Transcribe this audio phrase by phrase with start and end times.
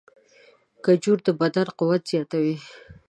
[0.85, 2.55] کجورې د بدن قوت زیاتوي.